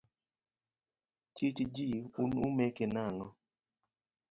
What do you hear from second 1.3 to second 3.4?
Chich ji, in umeke nang'o?